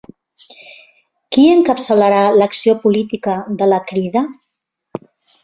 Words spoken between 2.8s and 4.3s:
política de la Crida?